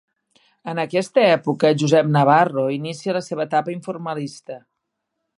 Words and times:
En 0.71 0.79
aquesta 0.83 1.25
època, 1.33 1.69
Josep 1.83 2.09
Navarro 2.15 2.63
inicia 2.77 3.15
la 3.19 3.21
seva 3.27 3.45
etapa 3.49 3.75
informalista. 3.75 4.57